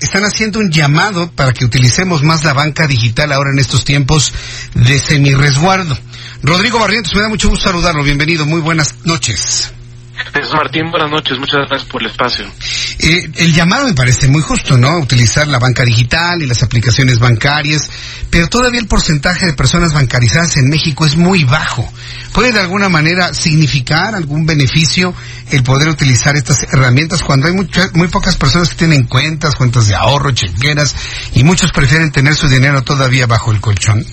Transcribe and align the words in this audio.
Están, 0.00 0.24
haciendo 0.24 0.60
un 0.60 0.70
llamado 0.70 1.32
para 1.32 1.52
que 1.52 1.64
utilicemos 1.64 2.22
más 2.22 2.44
la 2.44 2.52
banca 2.52 2.86
digital 2.86 3.32
ahora 3.32 3.50
en 3.50 3.58
estos 3.58 3.84
tiempos 3.84 4.32
de 4.74 4.98
semi-resguardo. 4.98 5.98
Rodrigo 6.42 6.78
Barrientos, 6.78 7.12
me 7.16 7.22
da 7.22 7.28
mucho 7.28 7.48
gusto 7.48 7.68
saludarlo. 7.68 8.04
Bienvenido, 8.04 8.46
muy 8.46 8.60
buenas 8.60 9.04
noches. 9.04 9.72
Jesús 10.32 10.54
Martín, 10.54 10.88
buenas 10.90 11.10
noches, 11.10 11.36
muchas 11.36 11.66
gracias 11.68 11.84
por 11.84 12.00
el 12.02 12.10
espacio. 12.10 12.46
Eh, 12.98 13.30
el 13.36 13.54
llamado 13.54 13.86
me 13.86 13.94
parece 13.94 14.28
muy 14.28 14.42
justo, 14.42 14.76
¿no? 14.76 14.98
Utilizar 14.98 15.48
la 15.48 15.58
banca 15.58 15.84
digital 15.84 16.42
y 16.42 16.46
las 16.46 16.62
aplicaciones 16.62 17.18
bancarias, 17.18 17.88
pero 18.30 18.48
todavía 18.48 18.80
el 18.80 18.86
porcentaje 18.86 19.46
de 19.46 19.52
personas 19.54 19.92
bancarizadas 19.92 20.56
en 20.56 20.68
México 20.68 21.06
es 21.06 21.16
muy 21.16 21.44
bajo. 21.44 21.90
¿Puede 22.32 22.52
de 22.52 22.60
alguna 22.60 22.88
manera 22.88 23.34
significar 23.34 24.14
algún 24.14 24.46
beneficio 24.46 25.14
el 25.50 25.62
poder 25.62 25.88
utilizar 25.88 26.34
estas 26.36 26.62
herramientas 26.62 27.22
cuando 27.22 27.46
hay 27.46 27.52
muchas, 27.52 27.94
muy 27.94 28.08
pocas 28.08 28.36
personas 28.36 28.70
que 28.70 28.76
tienen 28.76 29.04
cuentas, 29.04 29.54
cuentas 29.54 29.88
de 29.88 29.94
ahorro, 29.94 30.30
chequeras, 30.30 30.94
y 31.34 31.44
muchos 31.44 31.72
prefieren 31.72 32.10
tener 32.10 32.34
su 32.34 32.48
dinero 32.48 32.82
todavía 32.82 33.26
bajo 33.26 33.52
el 33.52 33.60
colchón? 33.60 34.04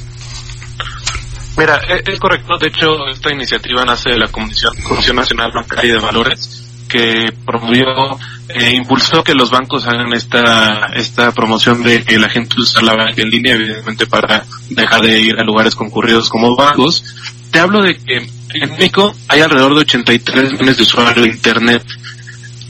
Mira, 1.58 1.76
es, 2.06 2.20
correcto. 2.20 2.58
De 2.58 2.68
hecho, 2.68 2.88
esta 3.12 3.34
iniciativa 3.34 3.84
nace 3.84 4.12
de 4.12 4.18
la 4.18 4.28
Comisión, 4.28 4.74
Comisión 4.82 5.18
Nacional 5.18 5.52
Bancaria 5.54 5.96
de 5.96 6.00
Valores, 6.00 6.69
que 6.90 7.32
promovió, 7.46 8.20
eh, 8.50 8.74
impulsó 8.76 9.24
que 9.24 9.34
los 9.34 9.50
bancos 9.50 9.88
hagan 9.88 10.12
esta, 10.14 10.88
esta 10.96 11.32
promoción 11.32 11.84
de 11.84 12.04
que 12.04 12.20
la 12.20 12.28
gente 12.28 12.56
usa 12.60 12.82
la 12.82 12.96
banca 12.96 13.22
en 13.22 13.30
línea, 13.30 13.54
evidentemente 13.54 14.08
para 14.08 14.46
dejar 14.70 15.02
de 15.02 15.22
ir 15.22 15.40
a 15.40 15.44
lugares 15.44 15.76
concurridos 15.76 16.30
como 16.30 16.56
bancos. 16.56 17.04
Te 17.52 17.60
hablo 17.60 17.82
de 17.82 17.96
que 17.96 18.18
en 18.56 18.72
México 18.72 19.16
hay 19.28 19.42
alrededor 19.42 19.76
de 19.76 19.82
83 19.82 20.52
millones 20.54 20.78
de 20.78 20.84
usuarios 20.84 21.26
de 21.26 21.32
Internet. 21.32 21.84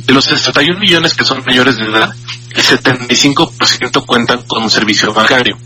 De 0.06 0.14
los 0.14 0.26
61 0.26 0.80
millones 0.80 1.14
que 1.14 1.24
son 1.24 1.44
mayores 1.46 1.78
de 1.78 1.86
edad, 1.86 2.14
el 2.52 2.64
75% 2.64 4.06
cuentan 4.06 4.44
con 4.44 4.64
un 4.64 4.70
servicio 4.70 5.14
bancario. 5.14 5.58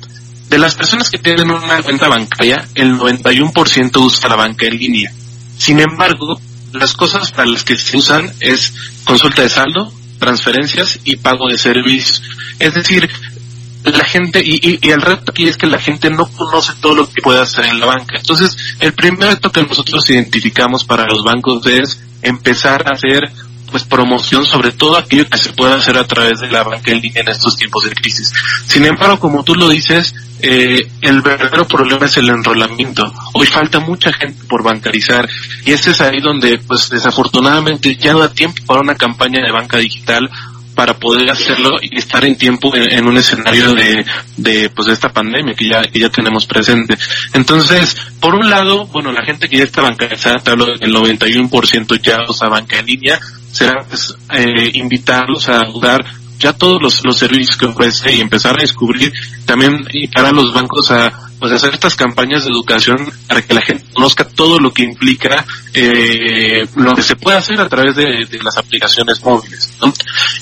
De 0.50 0.60
las 0.60 0.76
personas 0.76 1.10
que 1.10 1.18
tienen 1.18 1.50
una 1.50 1.82
cuenta 1.82 2.08
bancaria, 2.08 2.68
el 2.76 2.94
91% 2.98 3.98
usa 3.98 4.30
la 4.30 4.36
banca 4.36 4.68
en 4.68 4.78
línea. 4.78 5.12
Sin 5.58 5.80
embargo, 5.80 6.40
las 6.74 6.94
cosas 6.94 7.32
para 7.32 7.50
las 7.50 7.64
que 7.64 7.78
se 7.78 7.98
usan 7.98 8.32
es 8.40 8.74
consulta 9.06 9.44
de 9.44 9.50
saldo, 9.50 9.94
transferencias 10.20 11.00
y 11.04 11.18
pago 11.18 11.48
de 11.48 11.58
servicios. 11.58 12.22
Es 12.60 12.74
decir, 12.74 13.10
la 13.84 14.06
gente, 14.06 14.42
y, 14.44 14.80
y, 14.82 14.92
el 14.92 15.02
reto 15.02 15.32
aquí 15.32 15.48
es 15.48 15.58
que 15.58 15.68
la 15.68 15.80
gente 15.80 16.10
no 16.10 16.26
conoce 16.28 16.74
todo 16.82 16.96
lo 16.96 17.10
que 17.10 17.22
puede 17.22 17.42
hacer 17.42 17.66
en 17.66 17.80
la 17.80 17.86
banca. 17.86 18.18
Entonces, 18.18 18.56
el 18.80 18.94
primer 18.94 19.30
reto 19.30 19.52
que 19.52 19.64
nosotros 19.64 20.10
identificamos 20.10 20.86
para 20.86 21.06
los 21.06 21.24
bancos 21.24 21.66
es 21.68 22.02
empezar 22.22 22.86
a 22.88 22.96
hacer 22.96 23.30
pues 23.74 23.86
promoción 23.86 24.46
sobre 24.46 24.72
todo 24.72 24.96
aquello 24.96 25.28
que 25.28 25.40
se 25.40 25.52
puede 25.52 25.74
hacer 25.74 25.98
a 25.98 26.06
través 26.06 26.40
de 26.40 26.48
la 26.52 26.62
banca 26.62 26.92
en 26.92 27.02
línea 27.02 27.24
en 27.24 27.30
estos 27.30 27.56
tiempos 27.56 27.84
de 27.86 27.96
crisis. 27.96 28.32
Sin 28.68 28.86
embargo, 28.86 29.20
como 29.20 29.44
tú 29.44 29.56
lo 29.56 29.68
dices, 29.68 30.14
eh, 30.42 30.88
el 31.02 31.24
verdadero 31.24 31.68
problema 31.68 32.06
es 32.06 32.16
el 32.18 32.30
enrolamiento. 32.30 33.12
Hoy 33.34 33.48
falta 33.48 33.80
mucha 33.80 34.14
gente 34.14 34.44
por 34.48 34.62
bancarizar 34.62 35.28
y 35.66 35.72
este 35.72 35.90
es 35.90 36.02
ahí 36.02 36.20
donde, 36.22 36.60
pues 36.60 36.88
desafortunadamente 36.88 37.96
ya 37.96 38.14
no 38.14 38.20
da 38.20 38.32
tiempo 38.32 38.62
para 38.68 38.82
una 38.82 38.94
campaña 38.94 39.42
de 39.42 39.52
banca 39.52 39.78
digital 39.80 40.30
para 40.76 40.98
poder 40.98 41.30
hacerlo 41.30 41.78
y 41.82 41.98
estar 41.98 42.24
en 42.26 42.38
tiempo 42.38 42.76
en, 42.76 43.08
un 43.08 43.18
escenario 43.18 43.74
de, 43.74 44.06
de, 44.38 44.70
pues 44.70 44.88
de 44.88 44.94
esta 44.94 45.10
pandemia 45.10 45.54
que 45.54 45.68
ya, 45.68 45.82
que 45.84 46.00
ya 46.00 46.10
tenemos 46.10 46.46
presente. 46.46 46.98
Entonces, 47.34 47.96
por 48.20 48.36
un 48.36 48.50
lado, 48.50 48.88
bueno, 48.88 49.12
la 49.12 49.24
gente 49.24 49.48
que 49.48 49.58
ya 49.58 49.64
está 49.64 49.82
bancarizada, 49.82 50.40
te 50.40 50.52
hablo 50.52 50.66
del 50.66 50.94
91% 50.94 52.02
ya 52.02 52.18
usa 52.28 52.50
banca 52.50 52.80
en 52.80 52.86
línea, 52.86 53.20
será 53.52 53.84
pues, 53.88 54.16
eh, 54.32 54.72
invitarlos 54.74 55.50
a 55.50 55.62
dar 55.82 56.04
ya 56.40 56.54
todos 56.54 56.82
los, 56.82 57.06
los 57.06 57.18
servicios 57.18 57.58
que 57.58 57.68
ofrece 57.68 58.14
y 58.16 58.22
empezar 58.22 58.58
a 58.58 58.62
descubrir 58.62 59.14
también 59.46 59.86
para 60.14 60.32
los 60.32 60.54
bancos 60.54 60.92
a 60.92 61.23
pues 61.44 61.52
hacer 61.52 61.74
estas 61.74 61.98
campañas 61.98 62.46
de 62.46 62.52
educación 62.52 62.96
para 63.28 63.42
que 63.42 63.54
la 63.54 63.60
gente 63.60 63.84
conozca 63.92 64.24
todo 64.24 64.60
lo 64.60 64.74
que 64.74 64.84
implica 64.84 65.46
eh, 65.74 66.66
lo 66.78 66.94
que 66.94 67.02
se 67.02 67.18
puede 67.18 67.36
hacer 67.36 67.60
a 67.60 67.68
través 67.68 67.98
de, 67.98 68.26
las 68.42 68.58
aplicaciones 68.58 69.22
móviles 69.22 69.74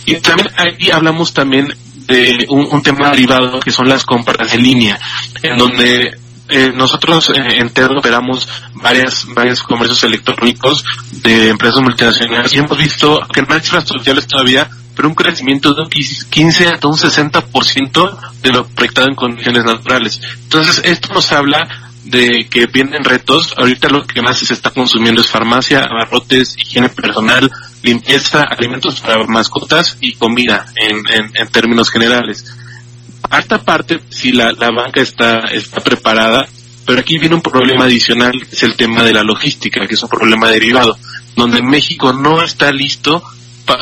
y 0.05 0.13
también 0.17 0.49
ahí 0.55 0.91
hablamos 0.91 1.33
también 1.33 1.75
de 2.05 2.45
un, 2.49 2.83
tema 2.83 3.09
derivado 3.09 3.59
que 3.61 3.71
son 3.71 3.89
las 3.89 4.05
compras 4.05 4.53
en 4.53 4.61
línea 4.61 4.99
en 5.41 5.57
donde 5.57 6.19
eh, 6.49 6.71
nosotros 6.75 7.31
eh, 7.31 7.33
en 7.57 7.71
Terra 7.71 7.97
operamos 7.97 8.47
varias, 8.75 9.25
varios 9.33 9.63
comercios 9.63 10.03
electrónicos 10.03 10.85
de 11.23 11.49
empresas 11.49 11.81
multinacionales 11.81 12.53
y 12.53 12.59
hemos 12.59 12.77
visto 12.77 13.19
que 13.33 13.41
no 13.41 13.55
hay 13.55 13.61
cifras 13.61 13.87
sociales 13.87 14.27
todavía, 14.27 14.69
pero 14.95 15.07
un 15.07 15.15
crecimiento 15.15 15.73
de 15.73 15.83
un 15.83 15.89
15 15.89 16.67
hasta 16.67 16.87
un 16.87 16.97
60% 16.97 18.17
de 18.41 18.49
lo 18.51 18.67
proyectado 18.67 19.07
en 19.07 19.15
condiciones 19.15 19.63
naturales. 19.63 20.21
Entonces, 20.43 20.81
esto 20.85 21.13
nos 21.13 21.31
habla 21.31 21.67
de 22.03 22.47
que 22.49 22.65
vienen 22.65 23.03
retos. 23.03 23.53
Ahorita 23.57 23.89
lo 23.89 24.05
que 24.05 24.21
más 24.21 24.39
se 24.39 24.53
está 24.53 24.71
consumiendo 24.71 25.21
es 25.21 25.27
farmacia, 25.27 25.81
abarrotes, 25.81 26.57
higiene 26.57 26.89
personal, 26.89 27.51
limpieza, 27.83 28.41
alimentos 28.43 28.99
para 29.01 29.25
mascotas 29.27 29.97
y 30.01 30.13
comida 30.13 30.65
en, 30.75 31.03
en, 31.33 31.47
términos 31.49 31.89
generales 31.89 32.45
esta 33.39 33.63
parte, 33.63 34.01
si 34.09 34.31
la, 34.31 34.51
la 34.51 34.71
banca 34.71 35.01
está, 35.01 35.39
está 35.51 35.81
preparada, 35.81 36.47
pero 36.85 36.99
aquí 36.99 37.17
viene 37.17 37.35
un 37.35 37.41
problema 37.41 37.85
adicional, 37.85 38.33
es 38.51 38.63
el 38.63 38.75
tema 38.75 39.03
de 39.03 39.13
la 39.13 39.23
logística, 39.23 39.85
que 39.87 39.93
es 39.93 40.03
un 40.03 40.09
problema 40.09 40.49
derivado, 40.49 40.97
donde 41.35 41.61
México 41.61 42.13
no 42.13 42.41
está 42.41 42.71
listo, 42.71 43.23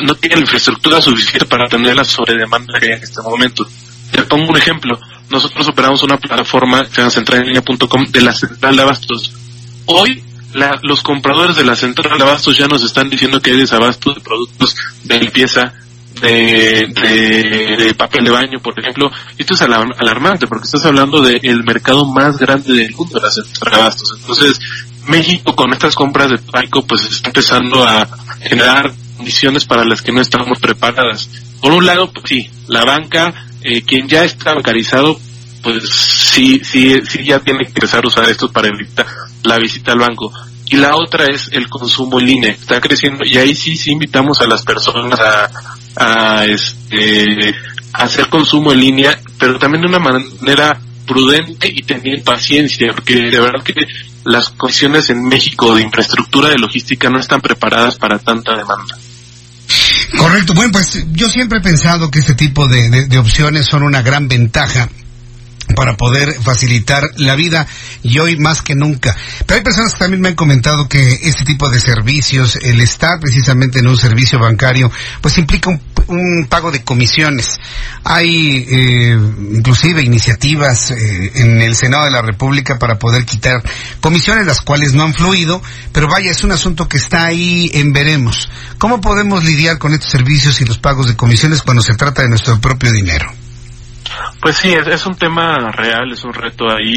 no 0.03 0.15
tiene 0.15 0.35
la 0.35 0.41
infraestructura 0.41 1.01
suficiente 1.01 1.45
para 1.45 1.65
atender 1.65 1.95
la 1.95 2.03
sobredemanda 2.03 2.79
que 2.79 2.87
hay 2.87 2.97
en 2.97 3.03
este 3.03 3.21
momento. 3.21 3.65
Te 4.11 4.23
pongo 4.23 4.49
un 4.49 4.57
ejemplo. 4.57 4.99
Nosotros 5.29 5.67
operamos 5.69 6.01
una 6.03 6.17
plataforma 6.17 6.83
que 6.83 6.89
se 6.89 6.97
llama 6.97 7.11
centralenlinea.com 7.11 8.05
de 8.07 8.21
la 8.21 8.33
central 8.33 8.75
de 8.75 8.81
abastos. 8.81 9.31
Hoy 9.85 10.23
la, 10.53 10.79
los 10.81 11.03
compradores 11.03 11.55
de 11.55 11.63
la 11.63 11.75
central 11.75 12.17
de 12.17 12.23
abastos 12.23 12.57
ya 12.57 12.67
nos 12.67 12.83
están 12.83 13.09
diciendo 13.09 13.41
que 13.41 13.51
hay 13.51 13.57
desabasto 13.57 14.13
de 14.13 14.21
productos 14.21 14.75
de 15.03 15.19
limpieza, 15.19 15.73
de, 16.21 16.87
de, 17.77 17.93
papel 17.95 18.25
de 18.25 18.31
baño, 18.31 18.59
por 18.59 18.77
ejemplo. 18.79 19.11
Esto 19.37 19.53
es 19.53 19.61
alarmante 19.61 20.47
porque 20.47 20.65
estás 20.65 20.85
hablando 20.85 21.21
del 21.21 21.63
mercado 21.63 22.05
más 22.05 22.37
grande 22.37 22.73
del 22.73 22.95
mundo, 22.95 23.19
las 23.19 23.39
abastos. 23.61 24.15
Entonces, 24.19 24.59
México 25.07 25.55
con 25.55 25.71
estas 25.73 25.95
compras 25.95 26.29
de 26.29 26.37
Paico 26.37 26.85
pues 26.85 27.03
está 27.05 27.29
empezando 27.29 27.83
a 27.83 28.07
generar 28.41 28.91
condiciones 29.19 29.65
para 29.65 29.83
las 29.83 30.01
que 30.01 30.13
no 30.13 30.21
estamos 30.21 30.59
preparadas. 30.59 31.29
Por 31.61 31.73
un 31.73 31.85
lado, 31.85 32.09
pues 32.11 32.23
sí, 32.25 32.49
la 32.67 32.85
banca, 32.85 33.33
eh, 33.61 33.81
quien 33.81 34.07
ya 34.07 34.23
está 34.23 34.53
bancarizado, 34.53 35.19
pues 35.61 35.89
sí, 35.89 36.61
sí, 36.63 36.95
sí 37.05 37.25
ya 37.25 37.39
tiene 37.39 37.65
que 37.65 37.73
empezar 37.75 38.05
a 38.05 38.07
usar 38.07 38.29
esto 38.29 38.49
para 38.49 38.69
evitar 38.69 39.05
la 39.43 39.57
visita 39.59 39.91
al 39.91 39.99
banco 39.99 40.31
y 40.67 40.77
la 40.77 40.95
otra 40.95 41.25
es 41.25 41.49
el 41.51 41.67
consumo 41.67 42.19
en 42.19 42.27
línea, 42.27 42.51
está 42.51 42.79
creciendo 42.79 43.25
y 43.25 43.37
ahí 43.37 43.53
sí, 43.55 43.75
sí 43.75 43.91
invitamos 43.91 44.39
a 44.39 44.47
las 44.47 44.63
personas 44.63 45.19
a, 45.19 45.49
a 45.97 46.45
este 46.45 47.53
hacer 47.91 48.29
consumo 48.29 48.71
en 48.71 48.79
línea, 48.79 49.19
pero 49.37 49.59
también 49.59 49.81
de 49.81 49.89
una 49.89 49.99
manera 49.99 50.79
prudente 51.05 51.67
y 51.67 51.81
tener 51.81 52.23
paciencia, 52.23 52.93
porque 52.93 53.15
de 53.15 53.39
verdad 53.39 53.63
que 53.63 53.73
las 54.23 54.49
condiciones 54.49 55.09
en 55.09 55.23
México 55.23 55.75
de 55.75 55.81
infraestructura 55.81 56.49
de 56.49 56.59
logística 56.59 57.09
no 57.09 57.19
están 57.19 57.41
preparadas 57.41 57.97
para 57.97 58.19
tanta 58.19 58.55
demanda. 58.55 58.95
Correcto, 60.17 60.53
bueno, 60.53 60.71
pues 60.71 61.05
yo 61.11 61.29
siempre 61.29 61.59
he 61.59 61.61
pensado 61.61 62.09
que 62.09 62.19
este 62.19 62.33
tipo 62.33 62.67
de, 62.67 63.07
de 63.07 63.17
opciones 63.17 63.65
son 63.65 63.83
una 63.83 64.01
gran 64.01 64.27
ventaja 64.27 64.89
para 65.75 65.97
poder 65.97 66.33
facilitar 66.41 67.03
la 67.17 67.35
vida 67.35 67.67
y 68.03 68.17
hoy 68.19 68.37
más 68.37 68.61
que 68.61 68.75
nunca. 68.75 69.15
Pero 69.45 69.57
hay 69.57 69.63
personas 69.63 69.93
que 69.93 69.99
también 69.99 70.21
me 70.21 70.29
han 70.29 70.35
comentado 70.35 70.87
que 70.87 71.19
este 71.23 71.43
tipo 71.45 71.69
de 71.69 71.79
servicios, 71.79 72.57
el 72.57 72.81
estar 72.81 73.19
precisamente 73.19 73.79
en 73.79 73.87
un 73.87 73.97
servicio 73.97 74.39
bancario, 74.39 74.91
pues 75.21 75.37
implica 75.37 75.69
un, 75.69 75.81
pago 76.49 76.71
de 76.71 76.83
comisiones. 76.83 77.59
Hay 78.03 78.65
eh, 78.69 79.17
inclusive 79.51 80.01
iniciativas 80.01 80.91
eh, 80.91 81.31
en 81.35 81.61
el 81.61 81.75
Senado 81.75 82.05
de 82.05 82.11
la 82.11 82.21
República 82.21 82.79
para 82.79 82.97
poder 82.97 83.25
quitar 83.25 83.61
comisiones, 84.01 84.45
las 84.45 84.61
cuales 84.61 84.93
no 84.93 85.03
han 85.03 85.13
fluido, 85.13 85.61
pero 85.91 86.07
vaya, 86.07 86.31
es 86.31 86.43
un 86.43 86.51
asunto 86.51 86.87
que 86.87 86.97
está 86.97 87.25
ahí 87.25 87.69
en 87.73 87.93
veremos. 87.93 88.49
¿Cómo 88.77 89.01
podemos 89.01 89.43
lidiar 89.43 89.77
con 89.77 89.93
estos 89.93 90.11
servicios 90.11 90.59
y 90.61 90.65
los 90.65 90.77
pagos 90.77 91.07
de 91.07 91.15
comisiones 91.15 91.61
cuando 91.61 91.81
se 91.81 91.95
trata 91.95 92.21
de 92.21 92.29
nuestro 92.29 92.59
propio 92.59 92.91
dinero? 92.91 93.31
Pues 94.41 94.57
sí, 94.57 94.73
es, 94.73 95.05
un 95.05 95.15
tema 95.15 95.71
real, 95.71 96.11
es 96.11 96.23
un 96.23 96.33
reto 96.33 96.65
ahí. 96.69 96.95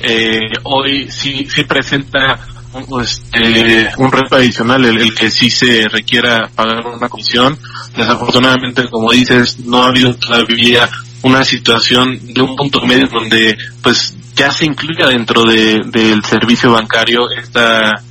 Eh, 0.00 0.40
hoy 0.64 1.10
sí, 1.10 1.46
sí 1.48 1.64
presenta 1.64 2.38
un, 2.72 3.02
este, 3.02 3.90
un 3.96 4.12
reto 4.12 4.36
adicional, 4.36 4.84
el, 4.84 5.14
que 5.14 5.30
sí 5.30 5.50
se 5.50 5.88
requiera 5.88 6.48
pagar 6.54 6.86
una 6.86 7.08
comisión. 7.08 7.58
Desafortunadamente, 7.96 8.88
como 8.88 9.12
dices, 9.12 9.60
no 9.60 9.82
ha 9.82 9.88
habido 9.88 10.14
todavía 10.14 10.88
una 11.22 11.44
situación 11.44 12.18
de 12.32 12.42
un 12.42 12.54
punto 12.54 12.80
medio 12.86 13.08
donde 13.08 13.56
pues 13.82 14.14
ya 14.36 14.52
se 14.52 14.66
incluya 14.66 15.08
dentro 15.08 15.42
de, 15.44 15.80
del 15.86 16.24
servicio 16.24 16.70
bancario 16.70 17.20
esta 17.36 18.02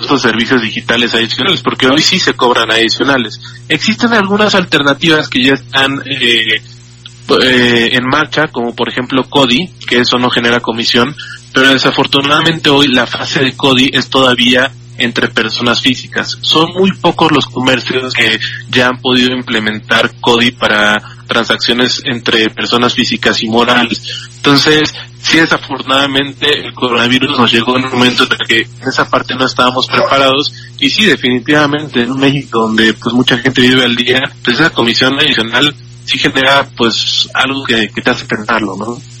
estos 0.00 0.22
servicios 0.22 0.60
digitales 0.60 1.14
adicionales, 1.14 1.62
porque 1.62 1.86
hoy 1.86 2.00
sí 2.00 2.18
se 2.18 2.34
cobran 2.34 2.70
adicionales. 2.70 3.40
Existen 3.68 4.12
algunas 4.12 4.54
alternativas 4.54 5.28
que 5.28 5.44
ya 5.44 5.54
están 5.54 6.02
eh, 6.04 6.60
eh, 7.42 7.90
en 7.92 8.04
marcha, 8.04 8.48
como 8.48 8.74
por 8.74 8.88
ejemplo 8.88 9.22
CODI, 9.28 9.70
que 9.86 10.00
eso 10.00 10.18
no 10.18 10.30
genera 10.30 10.60
comisión, 10.60 11.14
pero 11.54 11.70
desafortunadamente 11.70 12.68
hoy 12.68 12.88
la 12.88 13.06
fase 13.06 13.40
de 13.40 13.56
CODI 13.56 13.92
es 13.94 14.10
todavía 14.10 14.72
entre 14.98 15.28
personas 15.28 15.80
físicas. 15.80 16.36
Son 16.40 16.72
muy 16.72 16.92
pocos 16.92 17.30
los 17.30 17.46
comercios 17.46 18.12
que 18.12 18.38
ya 18.70 18.88
han 18.88 19.00
podido 19.00 19.32
implementar 19.32 20.12
CODI 20.20 20.50
para 20.50 21.00
transacciones 21.28 22.02
entre 22.04 22.50
personas 22.50 22.94
físicas 22.94 23.40
y 23.42 23.48
morales. 23.48 24.28
Entonces, 24.36 24.92
sí 25.22 25.38
desafortunadamente 25.38 26.46
el 26.58 26.74
coronavirus 26.74 27.38
nos 27.38 27.52
llegó 27.52 27.78
en 27.78 27.84
un 27.84 27.92
momento 27.92 28.24
en 28.24 28.32
el 28.32 28.46
que 28.48 28.60
en 28.82 28.88
esa 28.88 29.08
parte 29.08 29.36
no 29.36 29.46
estábamos 29.46 29.86
preparados 29.86 30.52
y 30.80 30.90
sí 30.90 31.04
definitivamente 31.04 32.02
en 32.02 32.16
México 32.18 32.60
donde 32.60 32.94
pues 32.94 33.14
mucha 33.14 33.38
gente 33.38 33.62
vive 33.62 33.84
al 33.84 33.94
día, 33.94 34.20
pues 34.42 34.58
esa 34.58 34.70
comisión 34.70 35.14
adicional 35.20 35.72
sí 36.04 36.18
genera 36.18 36.68
pues 36.76 37.28
algo 37.32 37.64
que, 37.64 37.88
que 37.94 38.02
te 38.02 38.10
hace 38.10 38.24
pensarlo, 38.26 38.76
¿no? 38.76 39.14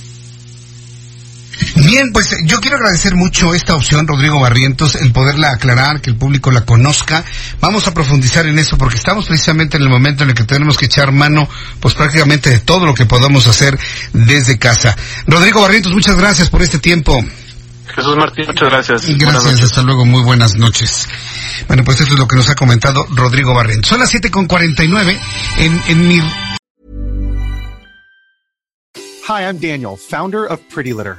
Bien, 1.76 2.10
pues 2.12 2.36
yo 2.44 2.60
quiero 2.60 2.76
agradecer 2.76 3.14
mucho 3.14 3.54
esta 3.54 3.74
opción, 3.74 4.06
Rodrigo 4.06 4.40
Barrientos, 4.40 4.94
el 4.96 5.12
poderla 5.12 5.52
aclarar, 5.52 6.00
que 6.00 6.10
el 6.10 6.16
público 6.16 6.50
la 6.50 6.64
conozca. 6.64 7.24
Vamos 7.60 7.86
a 7.86 7.94
profundizar 7.94 8.46
en 8.46 8.58
eso 8.58 8.78
porque 8.78 8.96
estamos 8.96 9.26
precisamente 9.26 9.76
en 9.76 9.84
el 9.84 9.88
momento 9.88 10.24
en 10.24 10.30
el 10.30 10.34
que 10.34 10.44
tenemos 10.44 10.76
que 10.76 10.86
echar 10.86 11.12
mano, 11.12 11.48
pues 11.80 11.94
prácticamente 11.94 12.50
de 12.50 12.60
todo 12.60 12.86
lo 12.86 12.94
que 12.94 13.06
podamos 13.06 13.46
hacer 13.46 13.78
desde 14.12 14.58
casa. 14.58 14.96
Rodrigo 15.26 15.60
Barrientos, 15.60 15.92
muchas 15.92 16.16
gracias 16.16 16.48
por 16.50 16.62
este 16.62 16.78
tiempo. 16.78 17.22
Jesús 17.94 18.16
Martín, 18.16 18.46
muchas 18.46 18.68
gracias. 18.68 19.06
Gracias, 19.06 19.62
hasta 19.62 19.82
luego, 19.82 20.04
muy 20.04 20.22
buenas 20.22 20.56
noches. 20.56 21.08
Bueno, 21.68 21.84
pues 21.84 22.00
eso 22.00 22.14
es 22.14 22.18
lo 22.18 22.26
que 22.26 22.36
nos 22.36 22.48
ha 22.48 22.54
comentado 22.54 23.06
Rodrigo 23.10 23.54
Barrientos. 23.54 23.88
Son 23.88 24.00
las 24.00 24.12
7.49 24.12 25.18
en, 25.58 25.82
en 25.88 26.08
mi... 26.08 26.18
Hi, 29.26 29.42
I'm 29.44 29.58
Daniel, 29.58 29.96
founder 29.96 30.44
of 30.50 30.60
Pretty 30.74 30.92
Litter. 30.92 31.18